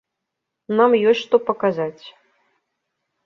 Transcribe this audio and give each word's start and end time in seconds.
Нам 0.77 0.91
ёсць 1.11 1.19
што 1.25 1.35
паказаць. 1.49 2.03